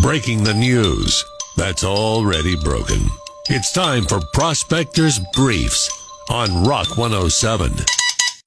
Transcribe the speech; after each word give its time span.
Breaking 0.00 0.44
the 0.44 0.54
news 0.54 1.24
that's 1.56 1.82
already 1.82 2.54
broken. 2.62 3.00
It's 3.48 3.72
time 3.72 4.04
for 4.04 4.20
Prospectors 4.32 5.18
Briefs 5.34 5.90
on 6.30 6.62
Rock 6.64 6.96
107. 6.96 7.72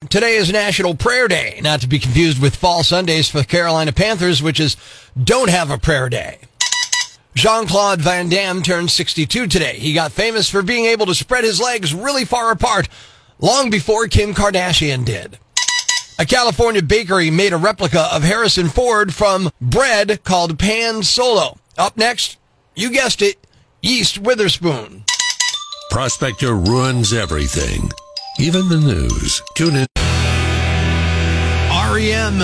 Today 0.08 0.36
is 0.36 0.50
National 0.50 0.94
Prayer 0.94 1.28
Day, 1.28 1.60
not 1.62 1.82
to 1.82 1.88
be 1.88 1.98
confused 1.98 2.40
with 2.40 2.56
Fall 2.56 2.82
Sundays 2.82 3.28
for 3.28 3.38
the 3.38 3.44
Carolina 3.44 3.92
Panthers, 3.92 4.42
which 4.42 4.58
is 4.58 4.78
don't 5.22 5.50
have 5.50 5.70
a 5.70 5.76
prayer 5.76 6.08
day. 6.08 6.38
Jean 7.34 7.66
Claude 7.66 8.00
Van 8.00 8.30
Damme 8.30 8.62
turned 8.62 8.90
62 8.90 9.46
today. 9.46 9.74
He 9.74 9.92
got 9.92 10.12
famous 10.12 10.48
for 10.48 10.62
being 10.62 10.86
able 10.86 11.06
to 11.06 11.14
spread 11.14 11.44
his 11.44 11.60
legs 11.60 11.94
really 11.94 12.24
far 12.24 12.50
apart 12.50 12.88
long 13.38 13.68
before 13.68 14.08
Kim 14.08 14.32
Kardashian 14.32 15.04
did. 15.04 15.38
A 16.22 16.24
California 16.24 16.84
bakery 16.84 17.32
made 17.32 17.52
a 17.52 17.56
replica 17.56 18.08
of 18.14 18.22
Harrison 18.22 18.68
Ford 18.68 19.12
from 19.12 19.50
bread 19.60 20.22
called 20.22 20.56
Pan 20.56 21.02
Solo. 21.02 21.58
Up 21.76 21.96
next, 21.96 22.38
you 22.76 22.92
guessed 22.92 23.22
it, 23.22 23.44
Yeast 23.82 24.18
Witherspoon. 24.18 25.02
Prospector 25.90 26.54
ruins 26.54 27.12
everything, 27.12 27.90
even 28.38 28.68
the 28.68 28.78
news. 28.78 29.42
Tune 29.56 29.74
in. 29.74 29.86
REM, 31.66 32.38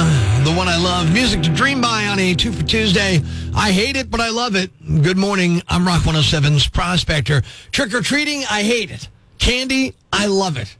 the 0.44 0.54
one 0.56 0.66
I 0.66 0.76
love. 0.76 1.12
Music 1.12 1.40
to 1.44 1.50
dream 1.50 1.80
by 1.80 2.08
on 2.08 2.18
a 2.18 2.34
two 2.34 2.50
for 2.50 2.64
Tuesday. 2.64 3.20
I 3.54 3.70
hate 3.70 3.94
it, 3.94 4.10
but 4.10 4.20
I 4.20 4.30
love 4.30 4.56
it. 4.56 4.72
Good 5.04 5.16
morning. 5.16 5.62
I'm 5.68 5.86
Rock 5.86 6.02
107's 6.02 6.66
Prospector. 6.66 7.42
Trick 7.70 7.94
or 7.94 8.00
treating, 8.00 8.42
I 8.50 8.64
hate 8.64 8.90
it. 8.90 9.08
Candy, 9.38 9.94
I 10.12 10.26
love 10.26 10.56
it. 10.56 10.74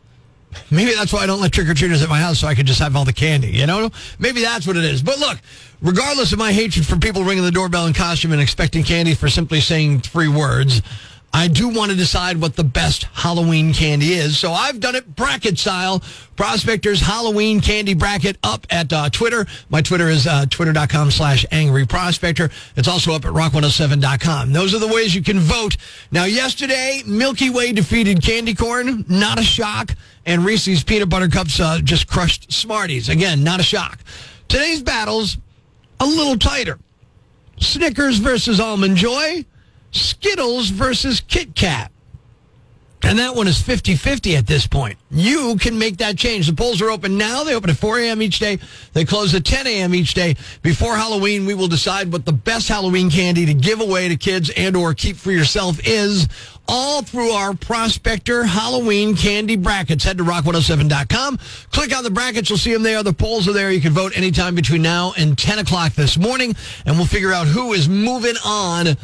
Maybe 0.71 0.93
that's 0.95 1.13
why 1.13 1.21
I 1.21 1.27
don't 1.27 1.41
let 1.41 1.53
trick 1.53 1.69
or 1.69 1.75
treaters 1.75 2.03
at 2.03 2.09
my 2.09 2.19
house 2.19 2.39
so 2.41 2.47
I 2.47 2.55
can 2.55 2.67
just 2.67 2.79
have 2.81 2.97
all 2.97 3.05
the 3.05 3.13
candy, 3.13 3.49
you 3.49 3.67
know? 3.67 3.91
Maybe 4.19 4.41
that's 4.43 4.67
what 4.67 4.77
it 4.77 4.85
is. 4.85 5.03
But 5.03 5.19
look, 5.19 5.39
regardless 5.83 6.33
of 6.33 6.39
my 6.39 6.53
hatred 6.53 6.87
for 6.87 6.97
people 6.97 7.25
ringing 7.25 7.45
the 7.45 7.51
doorbell 7.51 7.87
in 7.87 7.93
costume 7.93 8.33
and 8.33 8.41
expecting 8.41 8.83
candy 8.83 9.15
for 9.15 9.29
simply 9.29 9.61
saying 9.61 10.01
three 10.01 10.29
words, 10.29 10.83
I 11.33 11.47
do 11.47 11.69
want 11.69 11.91
to 11.91 11.97
decide 11.97 12.41
what 12.41 12.57
the 12.57 12.65
best 12.65 13.05
Halloween 13.13 13.75
candy 13.75 14.15
is. 14.15 14.39
So 14.39 14.53
I've 14.53 14.81
done 14.81 14.95
it 14.95 15.15
bracket 15.15 15.59
style. 15.59 16.03
Prospectors 16.37 17.01
Halloween 17.01 17.61
candy 17.61 17.95
bracket 17.95 18.39
up 18.43 18.67
at 18.71 18.93
uh, 18.93 19.11
Twitter. 19.11 19.47
My 19.69 19.83
Twitter 19.83 20.09
is 20.09 20.27
uh, 20.27 20.47
twitter.com 20.47 21.11
slash 21.11 21.45
angry 21.51 21.87
prospector. 21.87 22.51
It's 22.77 22.89
also 22.89 23.13
up 23.13 23.25
at 23.25 23.33
rock107.com. 23.33 24.53
Those 24.53 24.75
are 24.75 24.79
the 24.79 24.89
ways 24.89 25.15
you 25.15 25.23
can 25.23 25.39
vote. 25.39 25.77
Now, 26.11 26.25
yesterday, 26.25 27.03
Milky 27.07 27.51
Way 27.51 27.73
defeated 27.73 28.23
Candy 28.23 28.55
Corn. 28.55 29.05
Not 29.09 29.39
a 29.39 29.45
shock. 29.45 29.95
And 30.25 30.45
Reese's 30.45 30.83
Peanut 30.83 31.09
Butter 31.09 31.29
Cups 31.29 31.61
uh, 31.61 31.79
just 31.83 32.07
crushed 32.07 32.53
Smarties. 32.53 33.09
Again, 33.09 33.45
not 33.45 33.61
a 33.61 33.63
shock. 33.63 33.99
Today's 34.49 34.83
battle's 34.83 35.39
a 36.01 36.07
little 36.07 36.39
tighter. 36.39 36.79
Snickers 37.59 38.19
versus 38.19 38.61
Almond 38.61 38.97
Joy. 38.97 39.45
Skittles 39.91 40.71
versus 40.71 41.21
Kit 41.21 41.55
Kat. 41.55 41.91
And 43.03 43.19
that 43.21 43.37
one 43.37 43.47
is 43.47 43.61
50 43.61 43.95
50 43.95 44.37
at 44.37 44.47
this 44.47 44.67
point. 44.67 44.99
You 45.11 45.57
can 45.57 45.79
make 45.79 45.99
that 45.99 46.19
change. 46.19 46.49
The 46.49 46.53
polls 46.53 46.83
are 46.83 46.91
open 46.91 47.17
now. 47.17 47.45
They 47.45 47.55
open 47.55 47.71
at 47.71 47.77
4 47.77 48.01
a.m. 48.01 48.21
each 48.21 48.41
day. 48.41 48.59
They 48.93 49.05
close 49.05 49.35
at 49.35 49.45
10 49.45 49.67
a.m. 49.69 49.95
each 49.95 50.15
day. 50.15 50.35
Before 50.63 50.97
Halloween, 50.97 51.47
we 51.47 51.55
will 51.55 51.69
decide 51.69 52.13
what 52.13 52.25
the 52.25 52.33
best 52.33 52.69
Halloween 52.69 53.09
candy 53.09 53.47
to 53.47 53.55
give 53.55 53.81
away 53.81 54.09
to 54.09 54.17
kids 54.17 54.51
and 54.57 54.77
or 54.77 54.95
keep 54.95 55.17
for 55.17 55.31
yourself 55.31 55.79
is 55.87 56.29
all 56.67 57.03
through 57.03 57.31
our 57.31 57.55
Prospector 57.55 58.45
Halloween 58.45 59.17
candy 59.17 59.57
brackets. 59.57 60.03
Head 60.03 60.19
to 60.19 60.25
rock107.com. 60.25 61.39
Click 61.71 61.97
on 61.97 62.03
the 62.03 62.11
brackets. 62.11 62.51
You'll 62.51 62.59
see 62.59 62.73
them 62.73 62.83
there. 62.83 63.03
The 63.05 63.13
polls 63.13 63.47
are 63.49 63.53
there. 63.53 63.71
You 63.71 63.81
can 63.81 63.93
vote 63.93 64.17
anytime 64.17 64.57
between 64.57 64.83
now 64.83 65.15
and 65.17 65.39
10 65.39 65.61
o'clock 65.61 65.93
this 65.93 66.19
morning, 66.19 66.55
and 66.85 66.97
we'll 66.97 67.07
figure 67.07 67.33
out 67.33 67.47
who 67.47 67.73
is 67.73 67.89
moving 67.89 68.35
on 68.45 68.97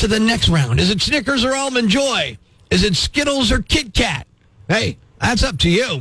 to 0.00 0.08
the 0.08 0.18
next 0.18 0.48
round. 0.48 0.80
Is 0.80 0.90
it 0.90 1.02
Snickers 1.02 1.44
or 1.44 1.54
Almond 1.54 1.90
Joy? 1.90 2.38
Is 2.70 2.84
it 2.84 2.96
Skittles 2.96 3.52
or 3.52 3.60
Kit 3.60 3.92
Kat? 3.92 4.26
Hey, 4.66 4.96
that's 5.20 5.44
up 5.44 5.58
to 5.58 5.68
you. 5.68 6.00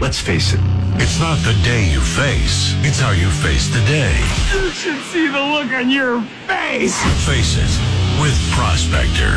Let's 0.00 0.20
face 0.20 0.52
it. 0.52 0.60
It's 0.94 1.18
not 1.18 1.36
the 1.38 1.58
day 1.64 1.90
you 1.90 2.00
face, 2.00 2.74
it's 2.84 3.00
how 3.00 3.10
you 3.10 3.28
face 3.28 3.66
the 3.74 3.80
day. 3.86 4.14
You 4.54 4.70
should 4.70 5.02
see 5.06 5.26
the 5.26 5.40
look 5.40 5.72
on 5.72 5.90
your 5.90 6.22
face. 6.46 6.96
Face 7.26 7.56
it 7.58 8.22
with 8.22 8.38
Prospector. 8.52 9.34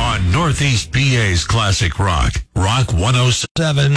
On 0.00 0.32
Northeast 0.32 0.92
PA's 0.92 1.44
Classic 1.44 1.98
Rock, 1.98 2.42
Rock 2.54 2.94
107. 2.94 3.94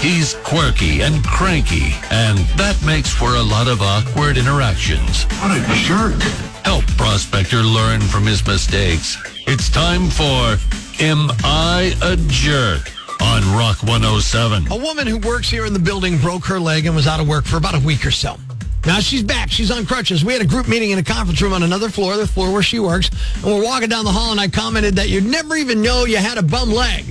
He's 0.00 0.34
quirky 0.44 1.00
and 1.00 1.24
cranky, 1.24 1.94
and 2.10 2.38
that 2.58 2.76
makes 2.84 3.08
for 3.08 3.36
a 3.36 3.42
lot 3.42 3.68
of 3.68 3.80
awkward 3.80 4.36
interactions. 4.36 5.24
What 5.40 5.56
a 5.56 5.74
jerk. 5.82 6.53
Help 6.64 6.86
Prospector 6.96 7.62
learn 7.62 8.00
from 8.00 8.26
his 8.26 8.44
mistakes. 8.46 9.16
It's 9.46 9.68
time 9.68 10.08
for 10.08 10.56
Am 11.02 11.30
I 11.44 11.94
a 12.02 12.16
Jerk? 12.28 12.90
on 13.20 13.42
Rock 13.56 13.82
107. 13.82 14.70
A 14.70 14.76
woman 14.76 15.06
who 15.06 15.18
works 15.18 15.48
here 15.48 15.66
in 15.66 15.72
the 15.72 15.78
building 15.78 16.18
broke 16.18 16.44
her 16.46 16.58
leg 16.58 16.86
and 16.86 16.94
was 16.94 17.06
out 17.06 17.20
of 17.20 17.28
work 17.28 17.44
for 17.44 17.56
about 17.56 17.74
a 17.74 17.78
week 17.78 18.04
or 18.04 18.10
so. 18.10 18.36
Now 18.84 18.98
she's 19.00 19.22
back. 19.22 19.50
She's 19.50 19.70
on 19.70 19.86
crutches. 19.86 20.24
We 20.24 20.32
had 20.32 20.42
a 20.42 20.46
group 20.46 20.68
meeting 20.68 20.90
in 20.90 20.98
a 20.98 21.02
conference 21.02 21.40
room 21.40 21.52
on 21.52 21.62
another 21.62 21.88
floor, 21.88 22.16
the 22.16 22.26
floor 22.26 22.52
where 22.52 22.62
she 22.62 22.80
works, 22.80 23.10
and 23.36 23.44
we're 23.44 23.64
walking 23.64 23.88
down 23.88 24.04
the 24.04 24.12
hall, 24.12 24.32
and 24.32 24.40
I 24.40 24.48
commented 24.48 24.96
that 24.96 25.08
you'd 25.08 25.24
never 25.24 25.56
even 25.56 25.80
know 25.80 26.04
you 26.04 26.18
had 26.18 26.36
a 26.36 26.42
bum 26.42 26.70
leg. 26.70 27.04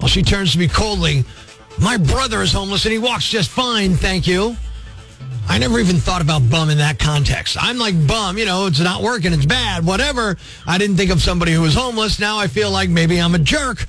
Well, 0.00 0.08
she 0.08 0.22
turns 0.22 0.52
to 0.52 0.58
me 0.58 0.66
coldly. 0.68 1.24
My 1.78 1.96
brother 1.96 2.42
is 2.42 2.52
homeless, 2.52 2.84
and 2.84 2.92
he 2.92 2.98
walks 2.98 3.28
just 3.28 3.50
fine, 3.50 3.94
thank 3.94 4.26
you. 4.26 4.56
I 5.48 5.58
never 5.58 5.78
even 5.78 5.96
thought 5.96 6.22
about 6.22 6.48
bum 6.48 6.70
in 6.70 6.78
that 6.78 6.98
context. 6.98 7.56
I'm 7.60 7.78
like 7.78 8.06
bum, 8.06 8.38
you 8.38 8.46
know, 8.46 8.66
it's 8.66 8.80
not 8.80 9.02
working, 9.02 9.32
it's 9.32 9.46
bad, 9.46 9.84
whatever. 9.84 10.36
I 10.66 10.78
didn't 10.78 10.96
think 10.96 11.10
of 11.10 11.20
somebody 11.20 11.52
who 11.52 11.62
was 11.62 11.74
homeless. 11.74 12.18
Now 12.18 12.38
I 12.38 12.46
feel 12.46 12.70
like 12.70 12.88
maybe 12.88 13.20
I'm 13.20 13.34
a 13.34 13.38
jerk. 13.38 13.86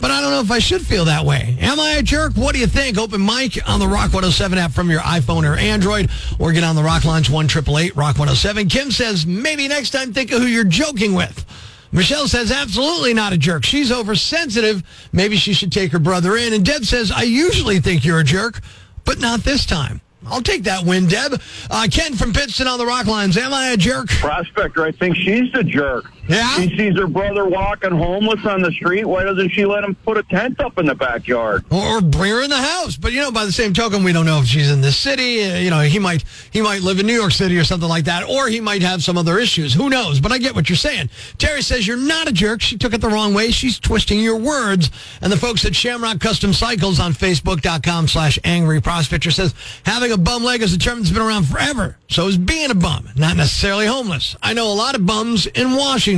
But 0.00 0.10
I 0.10 0.20
don't 0.20 0.30
know 0.30 0.40
if 0.40 0.50
I 0.50 0.58
should 0.58 0.84
feel 0.84 1.06
that 1.06 1.24
way. 1.24 1.56
Am 1.60 1.80
I 1.80 1.92
a 1.92 2.02
jerk? 2.02 2.34
What 2.34 2.54
do 2.54 2.60
you 2.60 2.66
think? 2.66 2.98
Open 2.98 3.24
mic 3.24 3.58
on 3.68 3.80
the 3.80 3.88
Rock 3.88 4.12
107 4.12 4.58
app 4.58 4.72
from 4.72 4.90
your 4.90 5.00
iPhone 5.00 5.50
or 5.50 5.56
Android, 5.56 6.10
or 6.38 6.52
get 6.52 6.64
on 6.64 6.76
the 6.76 6.82
Rock 6.82 7.04
Lines 7.04 7.30
1 7.30 7.46
888 7.46 7.96
Rock 7.96 8.18
107. 8.18 8.68
Kim 8.68 8.90
says, 8.90 9.26
maybe 9.26 9.68
next 9.68 9.90
time 9.90 10.12
think 10.12 10.32
of 10.32 10.42
who 10.42 10.46
you're 10.46 10.64
joking 10.64 11.14
with. 11.14 11.46
Michelle 11.92 12.28
says, 12.28 12.52
absolutely 12.52 13.14
not 13.14 13.32
a 13.32 13.38
jerk. 13.38 13.64
She's 13.64 13.90
oversensitive. 13.90 14.82
Maybe 15.12 15.36
she 15.36 15.54
should 15.54 15.72
take 15.72 15.92
her 15.92 15.98
brother 15.98 16.36
in. 16.36 16.52
And 16.52 16.64
Deb 16.64 16.84
says, 16.84 17.10
I 17.10 17.22
usually 17.22 17.80
think 17.80 18.04
you're 18.04 18.20
a 18.20 18.24
jerk, 18.24 18.60
but 19.04 19.18
not 19.18 19.40
this 19.40 19.64
time. 19.64 20.02
I'll 20.28 20.42
take 20.42 20.64
that 20.64 20.84
win, 20.84 21.06
Deb. 21.06 21.40
Uh, 21.70 21.86
Ken 21.90 22.14
from 22.14 22.32
Pittston 22.32 22.66
on 22.66 22.78
the 22.78 22.86
Rock 22.86 23.06
Lines. 23.06 23.36
Am 23.36 23.52
I 23.54 23.68
a 23.68 23.76
jerk? 23.76 24.08
Prospector, 24.08 24.82
I 24.84 24.92
think 24.92 25.16
she's 25.16 25.52
the 25.52 25.62
jerk. 25.64 26.06
Yeah? 26.28 26.54
She 26.56 26.76
sees 26.76 26.96
her 26.98 27.06
brother 27.06 27.44
walking 27.46 27.92
homeless 27.92 28.44
on 28.44 28.62
the 28.62 28.72
street. 28.72 29.04
Why 29.04 29.24
doesn't 29.24 29.50
she 29.50 29.64
let 29.64 29.84
him 29.84 29.94
put 29.94 30.16
a 30.16 30.22
tent 30.24 30.60
up 30.60 30.78
in 30.78 30.86
the 30.86 30.94
backyard? 30.94 31.64
Or 31.70 32.00
bring 32.00 32.32
her 32.32 32.42
in 32.42 32.50
the 32.50 32.56
house. 32.56 32.96
But 32.96 33.12
you 33.12 33.20
know, 33.20 33.30
by 33.30 33.44
the 33.44 33.52
same 33.52 33.72
token, 33.72 34.02
we 34.02 34.12
don't 34.12 34.26
know 34.26 34.40
if 34.40 34.46
she's 34.46 34.70
in 34.70 34.80
this 34.80 34.96
city. 34.96 35.44
Uh, 35.44 35.58
you 35.58 35.70
know, 35.70 35.80
he 35.80 35.98
might 35.98 36.24
he 36.50 36.60
might 36.62 36.82
live 36.82 36.98
in 36.98 37.06
New 37.06 37.14
York 37.14 37.32
City 37.32 37.56
or 37.58 37.64
something 37.64 37.88
like 37.88 38.04
that, 38.06 38.28
or 38.28 38.48
he 38.48 38.60
might 38.60 38.82
have 38.82 39.02
some 39.02 39.16
other 39.16 39.38
issues. 39.38 39.72
Who 39.74 39.88
knows? 39.88 40.20
But 40.20 40.32
I 40.32 40.38
get 40.38 40.54
what 40.54 40.68
you're 40.68 40.76
saying. 40.76 41.10
Terry 41.38 41.62
says 41.62 41.86
you're 41.86 41.96
not 41.96 42.28
a 42.28 42.32
jerk. 42.32 42.60
She 42.60 42.76
took 42.76 42.92
it 42.92 43.00
the 43.00 43.08
wrong 43.08 43.32
way. 43.32 43.50
She's 43.50 43.78
twisting 43.78 44.20
your 44.20 44.36
words. 44.36 44.90
And 45.20 45.32
the 45.32 45.36
folks 45.36 45.64
at 45.64 45.76
Shamrock 45.76 46.20
Custom 46.20 46.52
Cycles 46.52 46.98
on 46.98 47.12
Facebook.com 47.12 48.08
slash 48.08 48.38
Angry 48.42 48.80
Prospector 48.80 49.30
says 49.30 49.54
having 49.84 50.12
a 50.12 50.18
bum 50.18 50.42
leg 50.42 50.62
is 50.62 50.72
a 50.74 50.78
term 50.78 50.98
that's 50.98 51.10
been 51.10 51.22
around 51.22 51.44
forever. 51.44 51.96
So 52.08 52.26
is 52.26 52.36
being 52.36 52.70
a 52.70 52.74
bum, 52.74 53.08
not 53.16 53.36
necessarily 53.36 53.86
homeless. 53.86 54.36
I 54.42 54.54
know 54.54 54.72
a 54.72 54.74
lot 54.74 54.94
of 54.94 55.06
bums 55.06 55.46
in 55.46 55.72
Washington. 55.72 56.15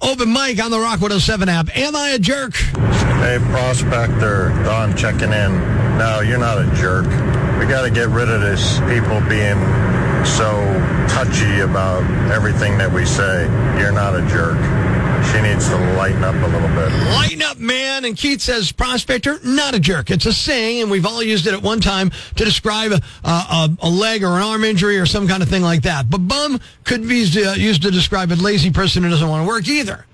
Open 0.00 0.32
mic 0.32 0.62
on 0.62 0.70
the 0.70 0.78
Rock 0.78 1.00
107 1.00 1.48
app. 1.48 1.76
Am 1.76 1.96
I 1.96 2.10
a 2.10 2.18
jerk? 2.18 2.54
Hey, 2.54 3.38
Prospector, 3.50 4.50
Don 4.64 4.96
checking 4.96 5.32
in. 5.32 5.58
No, 5.98 6.20
you're 6.20 6.38
not 6.38 6.58
a 6.58 6.70
jerk. 6.76 7.06
We 7.58 7.66
got 7.66 7.82
to 7.82 7.90
get 7.90 8.08
rid 8.08 8.28
of 8.28 8.40
this 8.40 8.78
people 8.86 9.20
being 9.28 9.58
so 10.24 10.62
touchy 11.08 11.60
about 11.60 12.04
everything 12.30 12.78
that 12.78 12.92
we 12.92 13.04
say. 13.04 13.44
You're 13.78 13.92
not 13.92 14.14
a 14.14 14.22
jerk. 14.28 14.58
She 15.32 15.42
needs 15.42 15.68
to 15.68 15.76
lighten 15.96 16.24
up 16.24 16.34
a 16.34 16.46
little 16.46 16.68
bit. 16.68 16.90
Lighten 17.14 17.42
up, 17.42 17.58
man. 17.58 18.04
And 18.04 18.16
Keith 18.16 18.40
says, 18.40 18.72
Prospector, 18.72 19.40
not 19.44 19.74
a 19.74 19.80
jerk. 19.80 20.10
It's 20.10 20.26
a 20.26 20.32
saying, 20.32 20.82
and 20.82 20.90
we've 20.90 21.04
all 21.04 21.22
used 21.22 21.46
it 21.46 21.52
at 21.52 21.62
one 21.62 21.80
time 21.80 22.10
to 22.36 22.44
describe 22.44 22.92
a, 22.92 23.00
a, 23.24 23.76
a 23.82 23.90
leg 23.90 24.24
or 24.24 24.36
an 24.36 24.42
arm 24.42 24.64
injury 24.64 24.98
or 24.98 25.06
some 25.06 25.28
kind 25.28 25.42
of 25.42 25.48
thing 25.48 25.62
like 25.62 25.82
that. 25.82 26.08
But 26.08 26.26
bum 26.26 26.60
could 26.84 27.06
be 27.06 27.22
uh, 27.44 27.54
used 27.54 27.82
to, 27.82 27.90
describe 27.90 28.32
a 28.32 28.36
lazy 28.36 28.70
person 28.70 29.02
who 29.02 29.10
doesn't 29.10 29.28
want 29.28 29.44
to 29.44 29.48
work 29.48 29.68
either, 29.68 30.06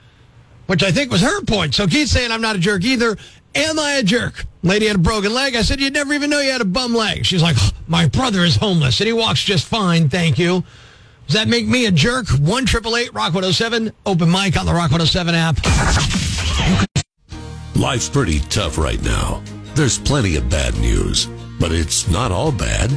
which 0.67 0.83
I 0.83 0.91
think 0.91 1.13
was 1.13 1.21
her 1.21 1.43
point. 1.43 1.75
So 1.75 1.87
Keith's 1.87 2.11
saying, 2.11 2.33
I'm 2.33 2.43
not 2.43 2.57
a 2.57 2.59
jerk 2.59 2.83
either. 2.85 3.17
Am 3.55 3.79
I 3.79 3.93
a 3.93 4.03
jerk? 4.03 4.47
Lady 4.65 4.87
had 4.87 4.97
a 4.97 4.99
broken 4.99 5.33
leg. 5.33 5.55
I 5.55 5.63
said, 5.63 5.81
You'd 5.81 5.93
never 5.93 6.13
even 6.13 6.29
know 6.29 6.41
you 6.41 6.51
had 6.51 6.61
a 6.61 6.65
bum 6.67 6.93
leg. 6.93 7.25
She's 7.25 7.43
like, 7.43 7.57
My 7.87 8.09
brother 8.09 8.41
is 8.41 8.57
homeless 8.57 8.99
and 9.01 9.07
he 9.07 9.13
walks 9.13 9.43
just 9.45 9.67
fine. 9.67 10.09
Thank 10.09 10.39
you. 10.39 10.65
Does 11.27 11.35
that 11.35 11.49
make 11.49 11.67
me 11.67 11.87
a 11.87 11.91
jerk? 11.91 12.29
1 12.29 12.67
Rock 13.13 13.15
107. 13.15 13.93
Open 14.07 14.31
mic 14.31 14.59
on 14.59 14.67
the 14.67 14.73
Rock 14.73 14.91
107 14.91 15.35
app. 15.35 15.57
Life's 17.77 18.09
pretty 18.09 18.41
tough 18.41 18.79
right 18.79 19.03
now. 19.03 19.43
There's 19.75 19.99
plenty 19.99 20.37
of 20.37 20.49
bad 20.49 20.77
news, 20.79 21.27
but 21.59 21.73
it's 21.73 22.09
not 22.09 22.31
all 22.31 22.53
bad. 22.53 22.91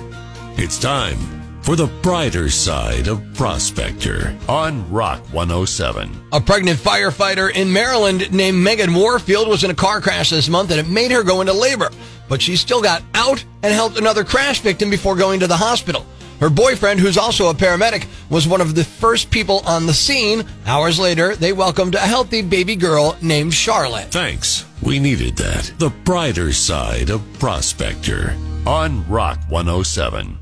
It's 0.58 0.78
time 0.78 1.18
for 1.62 1.76
the 1.76 1.88
brighter 2.02 2.50
side 2.50 3.08
of 3.08 3.22
Prospector 3.34 4.38
on 4.48 4.90
Rock 4.92 5.20
107. 5.34 6.10
A 6.32 6.40
pregnant 6.40 6.80
firefighter 6.80 7.52
in 7.54 7.72
Maryland 7.72 8.32
named 8.32 8.58
Megan 8.58 8.94
Warfield 8.94 9.48
was 9.48 9.64
in 9.64 9.72
a 9.72 9.76
car 9.76 10.00
crash 10.00 10.30
this 10.30 10.48
month 10.48 10.72
and 10.72 10.80
it 10.80 10.88
made 10.88 11.12
her 11.12 11.24
go 11.24 11.42
into 11.42 11.54
labor. 11.54 11.90
But 12.30 12.42
she 12.42 12.56
still 12.56 12.82
got 12.82 13.04
out 13.16 13.44
and 13.64 13.74
helped 13.74 13.98
another 13.98 14.24
crash 14.24 14.60
victim 14.60 14.90
before 14.90 15.16
going 15.16 15.40
to 15.40 15.48
the 15.48 15.58
hospital. 15.58 16.06
Her 16.39 16.50
boyfriend, 16.50 17.00
who's 17.00 17.18
also 17.18 17.50
a 17.50 17.54
paramedic, 17.54 18.07
was 18.30 18.48
one 18.48 18.62
of 18.62 18.75
the 18.75 18.84
first 18.84 19.31
people 19.31 19.62
on 19.66 19.88
the 19.88 19.94
scene. 19.94 20.44
Hours 20.66 21.00
later, 21.00 21.36
they 21.36 21.54
welcomed 21.54 21.95
a 21.95 22.00
healthy 22.00 22.42
baby 22.42 22.75
girl 22.75 23.18
named 23.22 23.54
Charlotte. 23.54 24.12
Thanks. 24.12 24.66
We 24.81 25.00
needed 25.00 25.36
that. 25.38 25.74
The 25.80 25.89
brighter 25.89 26.54
side 26.54 27.10
of 27.10 27.22
Prospector 27.39 28.36
on 28.66 29.07
Rock 29.10 29.39
107. 29.50 30.38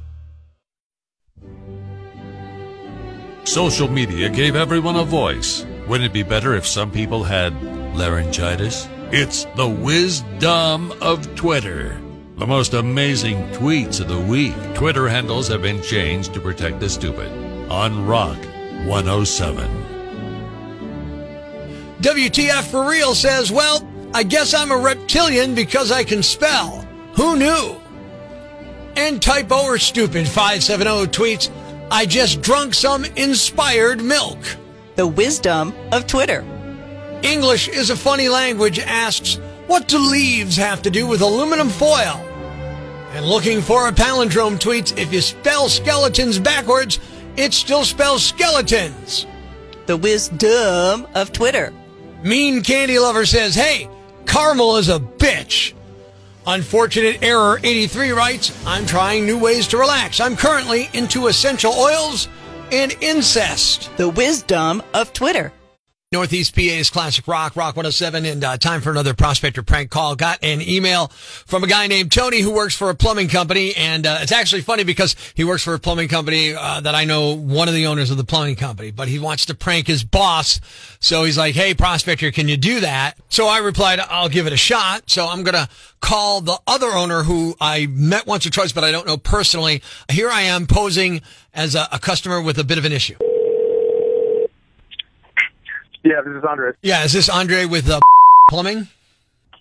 Social 3.45 3.87
media 3.87 4.29
gave 4.29 4.55
everyone 4.55 4.95
a 4.95 5.03
voice. 5.03 5.65
Wouldn't 5.87 6.09
it 6.09 6.13
be 6.13 6.23
better 6.23 6.55
if 6.55 6.65
some 6.65 6.91
people 6.91 7.23
had 7.23 7.53
laryngitis? 7.95 8.89
It's 9.11 9.45
the 9.55 9.69
wisdom 9.69 10.91
of 10.99 11.35
Twitter. 11.35 12.01
The 12.37 12.45
most 12.45 12.73
amazing 12.73 13.37
tweets 13.53 14.01
of 14.01 14.09
the 14.09 14.19
week. 14.19 14.53
Twitter 14.73 15.07
handles 15.07 15.47
have 15.47 15.61
been 15.61 15.81
changed 15.81 16.33
to 16.33 16.41
protect 16.41 16.81
the 16.81 16.89
stupid. 16.89 17.31
On 17.71 18.05
Rock 18.05 18.37
107. 18.85 19.65
WTF 22.01 22.63
for 22.63 22.89
real 22.89 23.15
says, 23.15 23.53
well, 23.53 23.87
I 24.13 24.23
guess 24.23 24.53
I'm 24.53 24.73
a 24.73 24.77
reptilian 24.77 25.55
because 25.55 25.93
I 25.93 26.03
can 26.03 26.21
spell. 26.21 26.81
Who 27.13 27.37
knew? 27.37 27.81
And 28.97 29.21
typo 29.21 29.63
or 29.63 29.77
stupid 29.77 30.27
570 30.27 31.07
tweets, 31.17 31.49
I 31.89 32.05
just 32.05 32.41
drunk 32.41 32.73
some 32.73 33.05
inspired 33.15 34.03
milk. 34.03 34.39
The 34.97 35.07
wisdom 35.07 35.73
of 35.93 36.05
Twitter. 36.05 36.41
English 37.23 37.69
is 37.69 37.91
a 37.91 37.95
funny 37.95 38.27
language 38.27 38.79
asks, 38.79 39.39
what 39.67 39.87
do 39.87 39.97
leaves 39.97 40.55
have 40.57 40.81
to 40.83 40.89
do 40.89 41.07
with 41.07 41.21
aluminum 41.21 41.69
foil? 41.69 42.21
And 43.13 43.25
looking 43.25 43.61
for 43.61 43.87
a 43.87 43.91
palindrome 43.91 44.59
tweets, 44.59 44.97
if 44.97 45.13
you 45.13 45.21
spell 45.21 45.69
skeletons 45.69 46.37
backwards, 46.37 46.99
it 47.37 47.53
still 47.53 47.85
spells 47.85 48.25
skeletons. 48.25 49.25
The 49.85 49.97
wisdom 49.97 51.07
of 51.15 51.31
Twitter. 51.31 51.73
Mean 52.23 52.61
Candy 52.61 52.99
Lover 52.99 53.25
says, 53.25 53.55
hey, 53.55 53.89
caramel 54.25 54.77
is 54.77 54.89
a 54.89 54.99
bitch. 54.99 55.73
Unfortunate 56.47 57.23
Error 57.23 57.59
83 57.63 58.11
writes, 58.11 58.65
I'm 58.67 58.85
trying 58.85 59.25
new 59.25 59.39
ways 59.39 59.67
to 59.69 59.77
relax. 59.77 60.19
I'm 60.19 60.35
currently 60.35 60.89
into 60.93 61.27
essential 61.27 61.73
oils 61.73 62.27
and 62.71 62.95
incest. 63.01 63.89
The 63.97 64.09
wisdom 64.09 64.83
of 64.93 65.13
Twitter. 65.13 65.51
Northeast 66.15 66.55
PA's 66.55 66.89
Classic 66.89 67.27
Rock, 67.27 67.57
Rock 67.57 67.75
107, 67.75 68.25
and 68.25 68.41
uh, 68.41 68.55
time 68.57 68.79
for 68.79 68.89
another 68.89 69.13
prospector 69.13 69.61
prank 69.63 69.89
call. 69.89 70.15
Got 70.15 70.41
an 70.43 70.61
email 70.61 71.07
from 71.45 71.63
a 71.63 71.67
guy 71.67 71.87
named 71.87 72.09
Tony 72.09 72.39
who 72.39 72.51
works 72.53 72.73
for 72.73 72.89
a 72.89 72.95
plumbing 72.95 73.27
company, 73.27 73.75
and 73.75 74.07
uh, 74.07 74.19
it's 74.21 74.31
actually 74.31 74.61
funny 74.61 74.85
because 74.85 75.15
he 75.33 75.43
works 75.43 75.63
for 75.63 75.73
a 75.73 75.79
plumbing 75.79 76.07
company 76.07 76.53
uh, 76.53 76.79
that 76.79 76.95
I 76.95 77.03
know 77.03 77.35
one 77.35 77.67
of 77.67 77.73
the 77.73 77.87
owners 77.87 78.11
of 78.11 78.17
the 78.17 78.23
plumbing 78.23 78.55
company, 78.55 78.91
but 78.91 79.09
he 79.09 79.19
wants 79.19 79.47
to 79.47 79.55
prank 79.55 79.87
his 79.87 80.05
boss. 80.05 80.61
So 81.01 81.25
he's 81.25 81.37
like, 81.37 81.53
hey, 81.53 81.73
prospector, 81.73 82.31
can 82.31 82.47
you 82.47 82.55
do 82.55 82.79
that? 82.79 83.17
So 83.27 83.47
I 83.47 83.57
replied, 83.57 83.99
I'll 83.99 84.29
give 84.29 84.47
it 84.47 84.53
a 84.53 84.57
shot. 84.57 85.09
So 85.09 85.27
I'm 85.27 85.43
to 85.43 85.67
call 85.99 86.39
the 86.39 86.59
other 86.65 86.87
owner 86.87 87.23
who 87.23 87.55
I 87.59 87.87
met 87.87 88.25
once 88.25 88.45
or 88.45 88.51
twice, 88.51 88.71
but 88.71 88.83
I 88.85 88.91
don't 88.91 89.07
know 89.07 89.17
personally. 89.17 89.81
Here 90.09 90.29
I 90.29 90.43
am 90.43 90.65
posing 90.65 91.21
as 91.53 91.75
a, 91.75 91.89
a 91.91 91.99
customer 91.99 92.41
with 92.41 92.57
a 92.57 92.63
bit 92.63 92.77
of 92.77 92.85
an 92.85 92.91
issue. 92.93 93.15
Yeah, 96.05 96.21
this 96.23 96.35
is 96.35 96.43
Andre. 96.47 96.71
Yeah, 96.83 97.03
is 97.03 97.13
this 97.13 97.29
Andre 97.29 97.65
with 97.65 97.89
uh, 97.89 97.99
plumbing? 98.47 98.87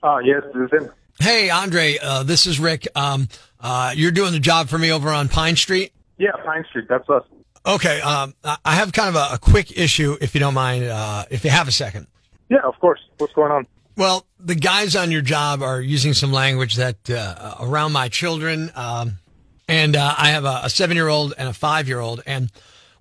Uh, 0.02 0.18
yes, 0.18 0.42
this 0.52 0.70
is 0.70 0.82
him. 0.82 0.92
Hey, 1.18 1.48
Andre, 1.48 1.96
uh, 2.02 2.22
this 2.22 2.46
is 2.46 2.60
Rick. 2.60 2.86
Um, 2.94 3.28
uh, 3.60 3.94
you're 3.96 4.10
doing 4.10 4.32
the 4.32 4.38
job 4.38 4.68
for 4.68 4.76
me 4.76 4.92
over 4.92 5.08
on 5.08 5.28
Pine 5.28 5.56
Street. 5.56 5.92
Yeah, 6.18 6.32
Pine 6.44 6.66
Street. 6.68 6.84
That's 6.86 7.08
us. 7.08 7.22
Okay. 7.64 8.02
Um, 8.02 8.34
I 8.44 8.58
I 8.62 8.74
have 8.74 8.92
kind 8.92 9.08
of 9.08 9.14
a, 9.16 9.36
a 9.36 9.38
quick 9.38 9.78
issue, 9.78 10.18
if 10.20 10.34
you 10.34 10.40
don't 10.40 10.52
mind, 10.52 10.84
uh, 10.84 11.24
if 11.30 11.44
you 11.44 11.50
have 11.50 11.66
a 11.66 11.72
second. 11.72 12.08
Yeah, 12.50 12.58
of 12.62 12.78
course. 12.78 13.00
What's 13.16 13.32
going 13.32 13.50
on? 13.50 13.66
Well, 13.96 14.26
the 14.38 14.54
guys 14.54 14.96
on 14.96 15.10
your 15.10 15.22
job 15.22 15.62
are 15.62 15.80
using 15.80 16.12
some 16.12 16.30
language 16.30 16.74
that 16.74 17.08
uh, 17.08 17.54
around 17.60 17.92
my 17.92 18.10
children, 18.10 18.70
um, 18.74 19.18
and 19.66 19.96
uh, 19.96 20.14
I 20.18 20.28
have 20.28 20.44
a, 20.44 20.60
a 20.64 20.68
seven-year-old 20.68 21.32
and 21.38 21.48
a 21.48 21.54
five-year-old, 21.54 22.22
and 22.26 22.50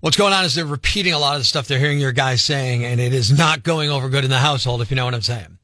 what's 0.04 0.18
going 0.18 0.34
on 0.34 0.44
is 0.44 0.54
they're 0.54 0.66
repeating 0.66 1.14
a 1.14 1.18
lot 1.18 1.34
of 1.34 1.40
the 1.40 1.46
stuff 1.46 1.66
they're 1.66 1.78
hearing 1.78 1.98
your 1.98 2.12
guys 2.12 2.42
saying, 2.42 2.84
and 2.84 3.00
it 3.00 3.14
is 3.14 3.36
not 3.36 3.62
going 3.62 3.88
over 3.88 4.10
good 4.10 4.22
in 4.22 4.28
the 4.28 4.38
household, 4.38 4.82
if 4.82 4.90
you 4.90 4.96
know 4.96 5.06
what 5.06 5.14
I'm 5.14 5.22
saying. 5.22 5.56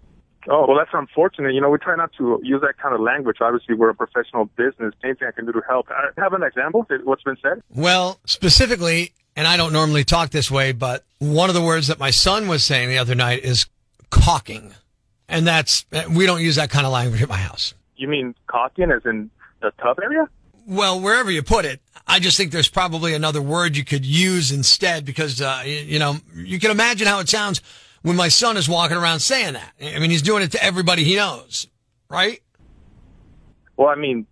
Oh, 0.48 0.64
well, 0.66 0.78
that's 0.78 0.90
unfortunate. 0.94 1.52
You 1.52 1.60
know, 1.60 1.68
we 1.68 1.76
try 1.76 1.94
not 1.94 2.10
to 2.16 2.40
use 2.42 2.62
that 2.62 2.78
kind 2.78 2.94
of 2.94 3.02
language. 3.02 3.36
Obviously, 3.42 3.74
we're 3.74 3.90
a 3.90 3.94
professional 3.94 4.46
business. 4.56 4.94
Anything 5.04 5.28
I 5.28 5.32
can 5.32 5.44
do 5.44 5.52
to 5.52 5.60
help. 5.68 5.88
I 5.90 6.18
have 6.18 6.32
an 6.32 6.42
example 6.42 6.86
of 6.88 7.00
what's 7.04 7.22
been 7.22 7.36
said. 7.42 7.62
Well, 7.68 8.18
specifically, 8.24 9.12
and 9.36 9.46
I 9.46 9.58
don't 9.58 9.74
normally 9.74 10.04
talk 10.04 10.30
this 10.30 10.50
way, 10.50 10.72
but 10.72 11.04
one 11.18 11.50
of 11.50 11.54
the 11.54 11.60
words 11.60 11.88
that 11.88 11.98
my 11.98 12.10
son 12.10 12.48
was 12.48 12.64
saying 12.64 12.88
the 12.88 12.96
other 12.96 13.14
night 13.14 13.44
is 13.44 13.66
caulking. 14.08 14.72
And 15.28 15.46
that's, 15.46 15.84
uh, 15.92 16.04
we 16.10 16.24
don't 16.24 16.40
use 16.40 16.56
that 16.56 16.70
kind 16.70 16.86
of 16.86 16.92
language 16.92 17.20
at 17.20 17.28
my 17.28 17.36
house. 17.36 17.74
You 17.96 18.08
mean 18.08 18.34
caulking 18.46 18.90
as 18.90 19.02
in 19.04 19.30
the 19.60 19.70
tub 19.82 19.98
area? 20.02 20.26
Well, 20.70 21.00
wherever 21.00 21.32
you 21.32 21.42
put 21.42 21.64
it, 21.64 21.80
I 22.06 22.20
just 22.20 22.36
think 22.36 22.52
there's 22.52 22.68
probably 22.68 23.12
another 23.12 23.42
word 23.42 23.76
you 23.76 23.84
could 23.84 24.06
use 24.06 24.52
instead 24.52 25.04
because, 25.04 25.42
uh, 25.42 25.62
you, 25.66 25.72
you 25.72 25.98
know, 25.98 26.18
you 26.32 26.60
can 26.60 26.70
imagine 26.70 27.08
how 27.08 27.18
it 27.18 27.28
sounds 27.28 27.60
when 28.02 28.14
my 28.14 28.28
son 28.28 28.56
is 28.56 28.68
walking 28.68 28.96
around 28.96 29.18
saying 29.18 29.54
that. 29.54 29.72
I 29.82 29.98
mean, 29.98 30.10
he's 30.10 30.22
doing 30.22 30.44
it 30.44 30.52
to 30.52 30.62
everybody 30.62 31.02
he 31.02 31.16
knows, 31.16 31.66
right? 32.08 32.40
Well, 33.76 33.88
I 33.88 33.96
mean, 33.96 34.28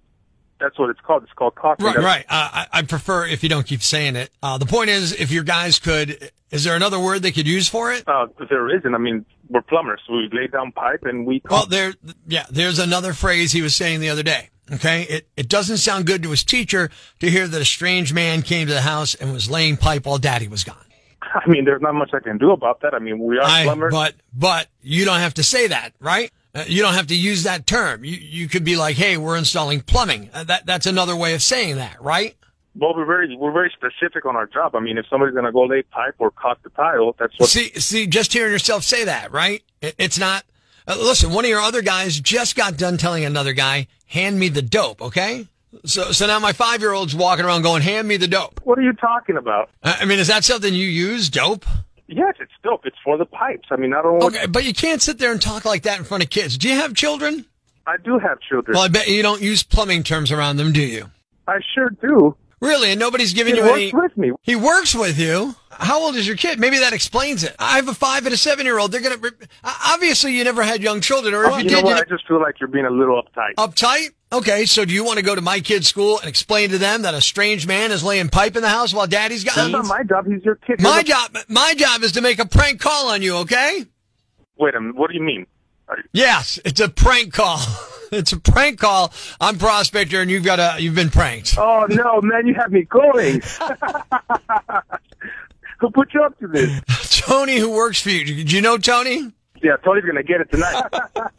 that's 0.60 0.78
what 0.78 0.90
it's 0.90 1.00
called. 1.00 1.24
It's 1.24 1.32
called 1.32 1.56
caulking. 1.56 1.86
Right, 1.86 1.96
right. 1.96 2.24
Uh, 2.28 2.48
I, 2.52 2.66
I 2.72 2.82
prefer 2.82 3.26
if 3.26 3.42
you 3.42 3.48
don't 3.48 3.66
keep 3.66 3.82
saying 3.82 4.14
it. 4.14 4.30
Uh, 4.40 4.58
the 4.58 4.66
point 4.66 4.90
is, 4.90 5.12
if 5.12 5.32
your 5.32 5.42
guys 5.42 5.80
could, 5.80 6.30
is 6.52 6.62
there 6.62 6.76
another 6.76 7.00
word 7.00 7.22
they 7.22 7.32
could 7.32 7.48
use 7.48 7.68
for 7.68 7.92
it? 7.92 8.06
Uh, 8.06 8.28
there 8.48 8.76
isn't. 8.76 8.94
I 8.94 8.98
mean, 8.98 9.26
we're 9.48 9.62
plumbers. 9.62 10.02
We 10.08 10.28
lay 10.32 10.46
down 10.46 10.70
pipe 10.70 11.02
and 11.02 11.26
we 11.26 11.42
Well, 11.50 11.66
there, 11.66 11.94
yeah, 12.28 12.46
there's 12.48 12.78
another 12.78 13.12
phrase 13.12 13.50
he 13.50 13.60
was 13.60 13.74
saying 13.74 13.98
the 13.98 14.10
other 14.10 14.22
day. 14.22 14.50
Okay. 14.72 15.02
It, 15.02 15.28
it 15.36 15.48
doesn't 15.48 15.78
sound 15.78 16.06
good 16.06 16.22
to 16.22 16.30
his 16.30 16.44
teacher 16.44 16.90
to 17.20 17.30
hear 17.30 17.46
that 17.48 17.60
a 17.60 17.64
strange 17.64 18.12
man 18.12 18.42
came 18.42 18.66
to 18.66 18.72
the 18.72 18.82
house 18.82 19.14
and 19.14 19.32
was 19.32 19.50
laying 19.50 19.76
pipe 19.76 20.06
while 20.06 20.18
daddy 20.18 20.48
was 20.48 20.64
gone. 20.64 20.76
I 21.22 21.48
mean, 21.48 21.64
there's 21.64 21.82
not 21.82 21.94
much 21.94 22.10
I 22.12 22.20
can 22.20 22.38
do 22.38 22.52
about 22.52 22.80
that. 22.82 22.94
I 22.94 22.98
mean, 22.98 23.18
we 23.18 23.38
are 23.38 23.44
I, 23.44 23.64
plumbers. 23.64 23.92
but, 23.92 24.14
but 24.32 24.68
you 24.82 25.04
don't 25.04 25.20
have 25.20 25.34
to 25.34 25.42
say 25.42 25.68
that, 25.68 25.92
right? 26.00 26.30
Uh, 26.54 26.64
you 26.66 26.82
don't 26.82 26.94
have 26.94 27.08
to 27.08 27.14
use 27.14 27.42
that 27.44 27.66
term. 27.66 28.04
You, 28.04 28.16
you 28.16 28.48
could 28.48 28.64
be 28.64 28.76
like, 28.76 28.96
Hey, 28.96 29.16
we're 29.16 29.36
installing 29.36 29.80
plumbing. 29.80 30.30
Uh, 30.32 30.44
that, 30.44 30.66
that's 30.66 30.86
another 30.86 31.14
way 31.16 31.34
of 31.34 31.42
saying 31.42 31.76
that, 31.76 32.00
right? 32.02 32.34
well, 32.78 32.94
we're 32.94 33.06
very, 33.06 33.34
we're 33.36 33.52
very 33.52 33.72
specific 33.74 34.24
on 34.24 34.36
our 34.36 34.46
job. 34.46 34.76
I 34.76 34.80
mean, 34.80 34.98
if 34.98 35.06
somebody's 35.10 35.34
going 35.34 35.46
to 35.46 35.52
go 35.52 35.64
lay 35.64 35.82
pipe 35.82 36.14
or 36.18 36.30
caulk 36.30 36.62
the 36.62 36.70
tile, 36.70 37.14
that's 37.18 37.36
what 37.38 37.48
See, 37.48 37.70
see, 37.80 38.06
just 38.06 38.32
hearing 38.32 38.52
yourself 38.52 38.84
say 38.84 39.04
that, 39.04 39.32
right? 39.32 39.62
It, 39.82 39.96
it's 39.98 40.18
not. 40.18 40.44
Uh, 40.86 40.96
listen, 40.98 41.32
one 41.32 41.44
of 41.44 41.48
your 41.48 41.60
other 41.60 41.82
guys 41.82 42.20
just 42.20 42.54
got 42.56 42.76
done 42.76 42.96
telling 42.96 43.24
another 43.24 43.52
guy, 43.52 43.88
"Hand 44.08 44.38
me 44.38 44.48
the 44.48 44.62
dope." 44.62 45.00
Okay, 45.00 45.46
so 45.84 46.12
so 46.12 46.26
now 46.26 46.38
my 46.38 46.52
five 46.52 46.80
year 46.80 46.92
old's 46.92 47.14
walking 47.14 47.44
around 47.44 47.62
going, 47.62 47.82
"Hand 47.82 48.06
me 48.08 48.16
the 48.16 48.28
dope." 48.28 48.60
What 48.64 48.78
are 48.78 48.82
you 48.82 48.92
talking 48.92 49.36
about? 49.36 49.70
Uh, 49.82 49.96
I 50.00 50.04
mean, 50.04 50.18
is 50.18 50.26
that 50.28 50.44
something 50.44 50.74
you 50.74 50.86
use, 50.86 51.28
dope? 51.28 51.64
Yes, 52.06 52.34
it's 52.40 52.52
dope. 52.62 52.86
It's 52.86 52.96
for 53.04 53.18
the 53.18 53.26
pipes. 53.26 53.68
I 53.70 53.76
mean, 53.76 53.92
I 53.92 54.00
don't. 54.02 54.22
Okay, 54.22 54.46
but 54.46 54.64
you 54.64 54.72
can't 54.72 55.02
sit 55.02 55.18
there 55.18 55.30
and 55.30 55.40
talk 55.40 55.64
like 55.64 55.82
that 55.82 55.98
in 55.98 56.04
front 56.04 56.22
of 56.24 56.30
kids. 56.30 56.56
Do 56.58 56.68
you 56.68 56.74
have 56.76 56.94
children? 56.94 57.44
I 57.86 57.96
do 58.02 58.18
have 58.18 58.40
children. 58.40 58.74
Well, 58.74 58.84
I 58.84 58.88
bet 58.88 59.08
you 59.08 59.22
don't 59.22 59.40
use 59.42 59.62
plumbing 59.62 60.02
terms 60.02 60.30
around 60.32 60.56
them, 60.56 60.72
do 60.72 60.82
you? 60.82 61.10
I 61.46 61.58
sure 61.74 61.90
do. 61.90 62.36
Really? 62.60 62.90
And 62.90 62.98
nobody's 63.00 63.32
giving 63.34 63.54
He 63.54 63.60
you 63.60 63.66
works 63.66 63.76
any. 63.78 63.92
with 63.94 64.16
me. 64.16 64.32
He 64.42 64.56
works 64.56 64.94
with 64.94 65.18
you. 65.18 65.54
How 65.80 66.00
old 66.02 66.16
is 66.16 66.26
your 66.26 66.36
kid? 66.36 66.58
Maybe 66.58 66.78
that 66.80 66.92
explains 66.92 67.44
it. 67.44 67.54
I 67.58 67.76
have 67.76 67.86
a 67.88 67.94
five 67.94 68.26
and 68.26 68.34
a 68.34 68.36
seven 68.36 68.66
year 68.66 68.78
old. 68.78 68.90
They're 68.90 69.00
gonna. 69.00 69.16
Obviously, 69.62 70.32
you 70.36 70.42
never 70.42 70.62
had 70.64 70.82
young 70.82 71.00
children, 71.00 71.34
or 71.34 71.44
if 71.44 71.50
you, 71.58 71.62
you 71.64 71.68
did, 71.68 71.84
know 71.84 71.90
you? 71.90 71.96
I 71.96 72.02
just 72.04 72.26
feel 72.26 72.40
like 72.40 72.58
you're 72.60 72.68
being 72.68 72.84
a 72.84 72.90
little 72.90 73.22
uptight. 73.22 73.54
Uptight? 73.56 74.08
Okay, 74.32 74.66
so 74.66 74.84
do 74.84 74.92
you 74.92 75.04
want 75.04 75.18
to 75.18 75.24
go 75.24 75.34
to 75.34 75.40
my 75.40 75.60
kid's 75.60 75.86
school 75.88 76.18
and 76.18 76.28
explain 76.28 76.70
to 76.70 76.78
them 76.78 77.02
that 77.02 77.14
a 77.14 77.20
strange 77.20 77.66
man 77.66 77.92
is 77.92 78.02
laying 78.04 78.28
pipe 78.28 78.56
in 78.56 78.62
the 78.62 78.68
house 78.68 78.92
while 78.92 79.06
daddy's 79.06 79.44
That's 79.44 79.56
gone? 79.56 79.70
not 79.72 79.86
my 79.86 80.02
job. 80.02 80.26
He's 80.26 80.44
your 80.44 80.56
kid. 80.56 80.82
My 80.82 81.02
job, 81.02 81.36
my 81.48 81.74
job 81.74 82.02
is 82.02 82.12
to 82.12 82.20
make 82.20 82.38
a 82.38 82.44
prank 82.46 82.80
call 82.80 83.08
on 83.08 83.22
you, 83.22 83.36
okay? 83.38 83.84
Wait 84.58 84.74
a 84.74 84.80
minute. 84.80 84.96
What 84.96 85.10
do 85.10 85.16
you 85.16 85.22
mean? 85.22 85.40
You- 85.40 85.46
Yes, 86.12 86.58
it's 86.66 86.80
a 86.80 86.88
prank 86.88 87.32
call. 87.32 87.60
It's 88.10 88.32
a 88.32 88.40
prank 88.40 88.78
call. 88.78 89.12
I'm 89.38 89.58
prospector 89.58 90.22
and 90.22 90.30
you've 90.30 90.42
got 90.42 90.58
a, 90.58 90.80
you've 90.80 90.94
been 90.94 91.10
pranked. 91.10 91.56
Oh 91.58 91.84
no, 91.90 92.22
man! 92.22 92.46
You 92.46 92.54
have 92.54 92.72
me 92.72 92.84
going. 92.84 93.42
Who 95.78 95.90
put 95.90 96.12
you 96.12 96.22
up 96.22 96.38
to 96.40 96.48
this? 96.48 96.80
Tony, 97.20 97.56
who 97.58 97.70
works 97.70 98.00
for 98.00 98.10
you, 98.10 98.44
do 98.44 98.56
you 98.56 98.62
know 98.62 98.78
Tony? 98.78 99.32
Yeah, 99.62 99.76
Tony's 99.84 100.04
gonna 100.04 100.22
get 100.22 100.40
it 100.40 100.50
tonight. 100.50 100.84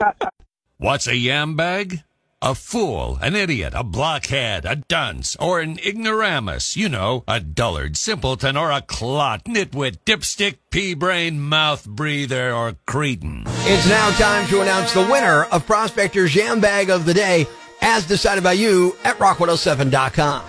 What's 0.78 1.08
a 1.08 1.16
yam 1.16 1.56
bag? 1.56 2.04
A 2.42 2.56
fool, 2.56 3.20
an 3.22 3.36
idiot, 3.36 3.74
a 3.76 3.84
blockhead, 3.84 4.64
a 4.64 4.78
dunce, 4.78 5.36
or 5.42 5.60
an 5.60 5.78
ignoramus, 5.86 6.78
you 6.78 6.88
know, 6.88 7.26
a 7.28 7.42
dullard, 7.42 7.98
simpleton, 7.98 8.56
or 8.56 8.72
a 8.72 8.82
clot, 8.82 9.44
nitwit, 9.44 9.98
dipstick, 10.06 10.56
pea-brain, 10.70 11.42
mouth 11.42 11.86
breather, 11.86 12.54
or 12.54 12.78
cretin. 12.88 13.44
It's 13.46 13.90
now 13.90 14.10
time 14.12 14.48
to 14.48 14.62
announce 14.62 14.94
the 14.94 15.02
winner 15.02 15.44
of 15.52 15.66
Prospector's 15.66 16.34
Yam 16.34 16.62
Bag 16.62 16.90
of 16.90 17.04
the 17.04 17.14
Day, 17.14 17.46
as 17.82 18.08
decided 18.08 18.46
by 18.46 18.54
you 18.54 18.96
at 19.04 19.18
rock107.com. 19.18 20.42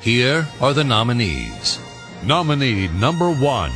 Here 0.00 0.48
are 0.60 0.74
the 0.74 0.82
nominees. 0.82 1.78
Nominee 2.26 2.88
number 2.88 3.30
one. 3.30 3.72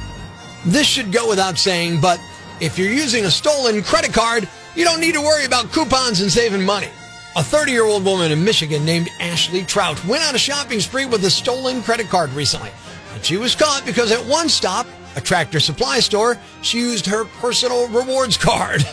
This 0.66 0.86
should 0.86 1.12
go 1.12 1.28
without 1.28 1.56
saying, 1.56 2.00
but 2.00 2.20
if 2.60 2.76
you're 2.78 2.92
using 2.92 3.24
a 3.24 3.30
stolen 3.30 3.82
credit 3.82 4.12
card, 4.12 4.48
you 4.74 4.84
don't 4.84 5.00
need 5.00 5.14
to 5.14 5.20
worry 5.20 5.44
about 5.44 5.70
coupons 5.72 6.20
and 6.20 6.30
saving 6.30 6.64
money. 6.64 6.88
A 7.36 7.44
30 7.44 7.70
year 7.70 7.84
old 7.84 8.04
woman 8.04 8.32
in 8.32 8.44
Michigan 8.44 8.84
named 8.84 9.08
Ashley 9.20 9.62
Trout 9.62 10.04
went 10.04 10.24
on 10.24 10.34
a 10.34 10.38
shopping 10.38 10.80
spree 10.80 11.06
with 11.06 11.24
a 11.24 11.30
stolen 11.30 11.80
credit 11.82 12.08
card 12.08 12.30
recently. 12.32 12.70
And 13.14 13.24
she 13.24 13.36
was 13.36 13.54
caught 13.54 13.86
because 13.86 14.10
at 14.10 14.24
one 14.26 14.48
stop, 14.48 14.86
a 15.14 15.20
tractor 15.20 15.60
supply 15.60 16.00
store, 16.00 16.36
she 16.62 16.78
used 16.78 17.06
her 17.06 17.24
personal 17.40 17.86
rewards 17.88 18.36
card. 18.36 18.84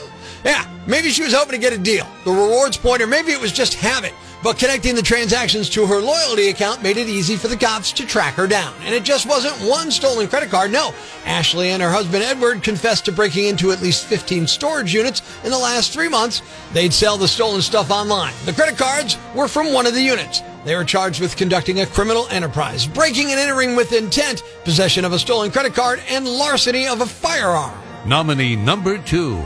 yeah, 0.45 0.69
maybe 0.85 1.09
she 1.09 1.23
was 1.23 1.33
hoping 1.33 1.53
to 1.53 1.57
get 1.57 1.73
a 1.73 1.79
deal. 1.79 2.07
The 2.25 2.31
rewards 2.31 2.77
point, 2.77 3.01
or 3.01 3.07
maybe 3.07 3.31
it 3.31 3.41
was 3.41 3.51
just 3.51 3.73
habit. 3.73 4.13
But 4.47 4.59
connecting 4.59 4.95
the 4.95 5.01
transactions 5.01 5.69
to 5.71 5.85
her 5.85 5.99
loyalty 5.99 6.47
account 6.47 6.81
made 6.81 6.95
it 6.95 7.09
easy 7.09 7.35
for 7.35 7.49
the 7.49 7.57
cops 7.57 7.91
to 7.91 8.07
track 8.07 8.35
her 8.35 8.47
down. 8.47 8.73
And 8.83 8.95
it 8.95 9.03
just 9.03 9.27
wasn't 9.27 9.69
one 9.69 9.91
stolen 9.91 10.29
credit 10.29 10.49
card. 10.49 10.71
No, 10.71 10.93
Ashley 11.25 11.71
and 11.71 11.83
her 11.83 11.91
husband 11.91 12.23
Edward 12.23 12.63
confessed 12.63 13.03
to 13.03 13.11
breaking 13.11 13.47
into 13.47 13.73
at 13.73 13.81
least 13.81 14.05
15 14.05 14.47
storage 14.47 14.93
units 14.93 15.21
in 15.43 15.51
the 15.51 15.57
last 15.57 15.91
three 15.91 16.07
months. 16.07 16.41
They'd 16.71 16.93
sell 16.93 17.17
the 17.17 17.27
stolen 17.27 17.61
stuff 17.61 17.91
online. 17.91 18.33
The 18.45 18.53
credit 18.53 18.77
cards 18.77 19.17
were 19.35 19.49
from 19.49 19.73
one 19.73 19.85
of 19.85 19.93
the 19.93 20.01
units. 20.01 20.41
They 20.63 20.77
were 20.77 20.85
charged 20.85 21.19
with 21.19 21.35
conducting 21.35 21.81
a 21.81 21.85
criminal 21.85 22.25
enterprise, 22.29 22.87
breaking 22.87 23.31
and 23.31 23.41
entering 23.41 23.75
with 23.75 23.91
intent, 23.91 24.43
possession 24.63 25.03
of 25.03 25.11
a 25.11 25.19
stolen 25.19 25.51
credit 25.51 25.73
card, 25.73 26.01
and 26.07 26.25
larceny 26.25 26.87
of 26.87 27.01
a 27.01 27.05
firearm. 27.05 27.77
Nominee 28.05 28.55
number 28.55 28.97
two. 28.97 29.43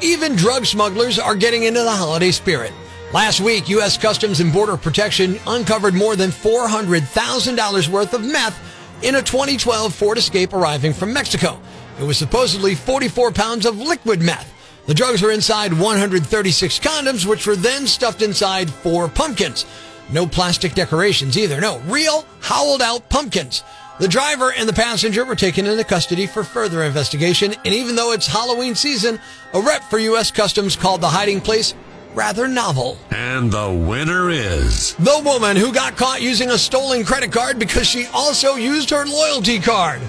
Even 0.00 0.36
drug 0.36 0.64
smugglers 0.64 1.18
are 1.18 1.36
getting 1.36 1.64
into 1.64 1.82
the 1.82 1.90
holiday 1.90 2.30
spirit. 2.30 2.72
Last 3.12 3.40
week, 3.40 3.68
U.S. 3.70 3.98
Customs 3.98 4.38
and 4.38 4.52
Border 4.52 4.76
Protection 4.76 5.40
uncovered 5.48 5.94
more 5.94 6.14
than 6.14 6.30
$400,000 6.30 7.88
worth 7.88 8.14
of 8.14 8.24
meth 8.24 8.56
in 9.02 9.16
a 9.16 9.22
2012 9.22 9.92
Ford 9.92 10.16
Escape 10.16 10.52
arriving 10.52 10.92
from 10.92 11.12
Mexico. 11.12 11.60
It 11.98 12.04
was 12.04 12.16
supposedly 12.16 12.76
44 12.76 13.32
pounds 13.32 13.66
of 13.66 13.78
liquid 13.78 14.22
meth. 14.22 14.54
The 14.86 14.94
drugs 14.94 15.22
were 15.22 15.32
inside 15.32 15.72
136 15.72 16.78
condoms, 16.78 17.26
which 17.26 17.48
were 17.48 17.56
then 17.56 17.88
stuffed 17.88 18.22
inside 18.22 18.70
four 18.70 19.08
pumpkins. 19.08 19.66
No 20.12 20.24
plastic 20.24 20.74
decorations 20.74 21.36
either. 21.36 21.60
No, 21.60 21.80
real, 21.86 22.24
howled 22.40 22.80
out 22.80 23.08
pumpkins. 23.08 23.64
The 23.98 24.06
driver 24.06 24.52
and 24.52 24.68
the 24.68 24.72
passenger 24.72 25.24
were 25.24 25.34
taken 25.34 25.66
into 25.66 25.82
custody 25.82 26.28
for 26.28 26.44
further 26.44 26.84
investigation, 26.84 27.54
and 27.64 27.74
even 27.74 27.96
though 27.96 28.12
it's 28.12 28.28
Halloween 28.28 28.76
season, 28.76 29.18
a 29.52 29.60
rep 29.60 29.82
for 29.82 29.98
U.S. 29.98 30.30
Customs 30.30 30.76
called 30.76 31.00
the 31.00 31.08
hiding 31.08 31.40
place 31.40 31.74
rather 32.14 32.48
novel. 32.48 32.98
And 33.10 33.50
the 33.50 33.70
winner 33.70 34.30
is. 34.30 34.94
The 34.94 35.22
woman 35.24 35.56
who 35.56 35.72
got 35.72 35.96
caught 35.96 36.22
using 36.22 36.50
a 36.50 36.58
stolen 36.58 37.04
credit 37.04 37.32
card 37.32 37.58
because 37.58 37.86
she 37.86 38.06
also 38.12 38.54
used 38.56 38.90
her 38.90 39.04
loyalty 39.06 39.58
card. 39.58 40.00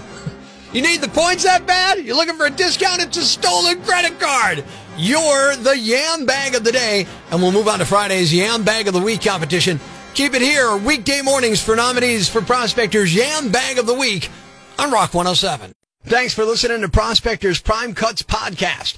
You 0.74 0.82
need 0.82 1.02
the 1.02 1.10
points 1.10 1.44
that 1.44 1.66
bad? 1.66 2.00
You're 2.00 2.16
looking 2.16 2.38
for 2.38 2.46
a 2.46 2.50
discount? 2.50 3.02
It's 3.02 3.18
a 3.18 3.24
stolen 3.24 3.82
credit 3.84 4.20
card. 4.20 4.64
You're 4.98 5.56
the 5.56 5.78
Yam 5.78 6.26
Bag 6.26 6.56
of 6.56 6.64
the 6.64 6.72
Day. 6.72 7.06
And 7.30 7.42
we'll 7.42 7.52
move 7.52 7.68
on 7.68 7.80
to 7.80 7.86
Friday's 7.86 8.34
Yam 8.34 8.64
Bag 8.64 8.88
of 8.88 8.94
the 8.94 9.02
Week 9.02 9.22
competition. 9.22 9.80
Keep 10.14 10.34
it 10.34 10.42
here 10.42 10.76
weekday 10.78 11.22
mornings 11.22 11.62
for 11.62 11.76
nominees 11.76 12.30
for 12.30 12.42
Prospector's 12.42 13.14
Yam 13.14 13.52
Bag 13.52 13.78
of 13.78 13.86
the 13.86 13.94
Week 13.94 14.30
on 14.78 14.92
Rock 14.92 15.14
107. 15.14 15.74
Thanks 16.04 16.34
for 16.34 16.46
listening 16.46 16.82
to 16.82 16.90
Prospector's 16.90 17.62
Prime 17.62 17.94
Cuts 17.94 18.24
podcast. 18.24 18.98